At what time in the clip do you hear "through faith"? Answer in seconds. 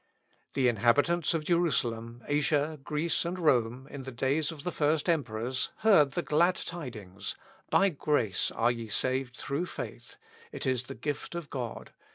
9.35-10.15